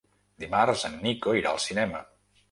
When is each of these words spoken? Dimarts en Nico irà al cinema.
Dimarts 0.43 0.85
en 0.87 0.95
Nico 1.03 1.35
irà 1.41 1.51
al 1.51 1.59
cinema. 1.67 2.01